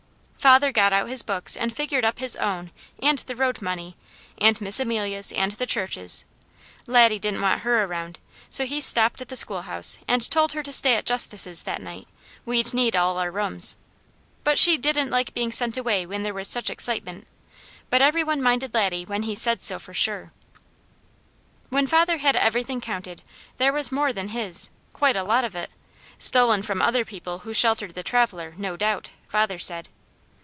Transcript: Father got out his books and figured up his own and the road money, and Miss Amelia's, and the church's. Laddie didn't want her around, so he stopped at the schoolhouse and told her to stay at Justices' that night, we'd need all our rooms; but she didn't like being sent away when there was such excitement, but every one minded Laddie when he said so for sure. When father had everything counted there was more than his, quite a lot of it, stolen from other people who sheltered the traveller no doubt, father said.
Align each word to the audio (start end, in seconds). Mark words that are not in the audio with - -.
Father 0.43 0.71
got 0.71 0.91
out 0.91 1.07
his 1.07 1.21
books 1.21 1.55
and 1.55 1.71
figured 1.71 2.03
up 2.03 2.17
his 2.17 2.35
own 2.35 2.71
and 2.99 3.19
the 3.19 3.35
road 3.35 3.61
money, 3.61 3.95
and 4.39 4.59
Miss 4.59 4.79
Amelia's, 4.79 5.31
and 5.31 5.51
the 5.51 5.67
church's. 5.67 6.25
Laddie 6.87 7.19
didn't 7.19 7.43
want 7.43 7.61
her 7.61 7.83
around, 7.83 8.17
so 8.49 8.65
he 8.65 8.81
stopped 8.81 9.21
at 9.21 9.27
the 9.27 9.35
schoolhouse 9.35 9.99
and 10.07 10.27
told 10.31 10.53
her 10.53 10.63
to 10.63 10.73
stay 10.73 10.95
at 10.95 11.05
Justices' 11.05 11.61
that 11.61 11.79
night, 11.79 12.07
we'd 12.43 12.73
need 12.73 12.95
all 12.95 13.19
our 13.19 13.29
rooms; 13.29 13.75
but 14.43 14.57
she 14.57 14.79
didn't 14.79 15.11
like 15.11 15.35
being 15.35 15.51
sent 15.51 15.77
away 15.77 16.07
when 16.07 16.23
there 16.23 16.33
was 16.33 16.47
such 16.47 16.71
excitement, 16.71 17.27
but 17.91 18.01
every 18.01 18.23
one 18.23 18.41
minded 18.41 18.73
Laddie 18.73 19.05
when 19.05 19.21
he 19.23 19.35
said 19.35 19.61
so 19.61 19.77
for 19.77 19.93
sure. 19.93 20.33
When 21.69 21.85
father 21.85 22.17
had 22.17 22.35
everything 22.35 22.81
counted 22.81 23.21
there 23.57 23.71
was 23.71 23.91
more 23.91 24.11
than 24.11 24.29
his, 24.29 24.71
quite 24.91 25.15
a 25.15 25.21
lot 25.23 25.43
of 25.43 25.55
it, 25.55 25.69
stolen 26.17 26.63
from 26.63 26.81
other 26.81 27.05
people 27.05 27.39
who 27.45 27.53
sheltered 27.53 27.93
the 27.93 28.01
traveller 28.01 28.55
no 28.57 28.75
doubt, 28.75 29.11
father 29.29 29.59
said. 29.59 29.89